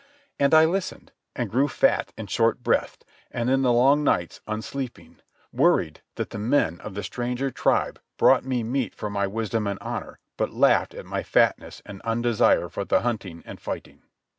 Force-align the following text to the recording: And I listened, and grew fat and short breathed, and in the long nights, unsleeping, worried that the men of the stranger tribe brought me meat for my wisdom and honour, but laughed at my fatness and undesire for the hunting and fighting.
And 0.39 0.55
I 0.55 0.65
listened, 0.65 1.11
and 1.35 1.47
grew 1.47 1.67
fat 1.67 2.11
and 2.17 2.27
short 2.27 2.63
breathed, 2.63 3.05
and 3.29 3.51
in 3.51 3.61
the 3.61 3.71
long 3.71 4.03
nights, 4.03 4.41
unsleeping, 4.47 5.17
worried 5.53 6.01
that 6.15 6.31
the 6.31 6.39
men 6.39 6.79
of 6.81 6.95
the 6.95 7.03
stranger 7.03 7.51
tribe 7.51 8.01
brought 8.17 8.43
me 8.43 8.63
meat 8.63 8.95
for 8.95 9.11
my 9.11 9.27
wisdom 9.27 9.67
and 9.67 9.77
honour, 9.79 10.17
but 10.37 10.55
laughed 10.55 10.95
at 10.95 11.05
my 11.05 11.21
fatness 11.21 11.83
and 11.85 12.01
undesire 12.03 12.67
for 12.67 12.83
the 12.83 13.01
hunting 13.01 13.43
and 13.45 13.61
fighting. 13.61 14.01